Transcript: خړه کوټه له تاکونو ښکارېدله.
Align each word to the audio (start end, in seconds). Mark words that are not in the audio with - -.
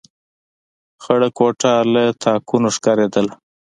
خړه 1.03 1.29
کوټه 1.37 1.73
له 1.93 2.03
تاکونو 2.23 2.67
ښکارېدله. 2.75 3.33